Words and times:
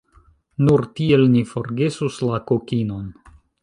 Nur 0.69 0.83
tiel 1.01 1.27
ni 1.35 1.45
forgesus 1.53 2.21
la 2.31 2.43
kokinon. 2.53 3.09